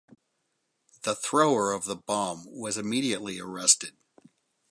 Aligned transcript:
The 1.03 1.13
thrower 1.13 1.71
of 1.73 1.85
the 1.85 1.95
bomb 1.95 2.45
was 2.49 2.75
immediately 2.75 3.39
arrested. 3.39 3.97